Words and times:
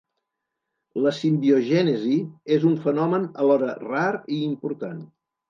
La 1.03 1.11
simbiogènesi 1.17 2.15
és 2.57 2.65
un 2.71 2.79
fenomen 2.87 3.29
alhora 3.45 3.71
rar 3.85 4.09
i 4.39 4.43
important. 4.49 5.07